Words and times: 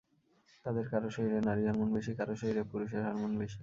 তাঁদের 0.65 0.85
কারও 0.91 1.09
শরীরে 1.15 1.39
নারী 1.41 1.61
হরমোন 1.65 1.89
বেশি, 1.95 2.11
কারও 2.19 2.35
শরীরে 2.41 2.63
পুরুষের 2.71 3.01
হরমোন 3.07 3.31
বেশি। 3.41 3.59